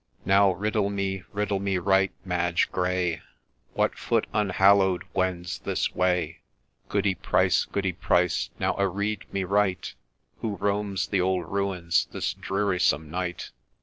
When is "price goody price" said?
7.13-8.49